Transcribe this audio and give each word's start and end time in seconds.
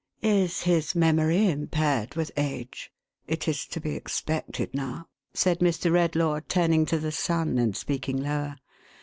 "Is 0.41 0.63
his 0.63 0.95
memory 0.95 1.47
impaired 1.47 2.15
with 2.15 2.31
age? 2.35 2.91
It 3.27 3.47
is 3.47 3.67
to 3.67 3.79
be 3.79 3.95
expected 3.95 4.73
now," 4.73 5.09
said 5.35 5.59
Mr. 5.59 5.91
Redlaw, 5.91 6.41
turning 6.47 6.87
to 6.87 6.97
the 6.97 7.11
son, 7.11 7.59
and 7.59 7.77
speaking 7.77 8.17
lower. 8.23 8.55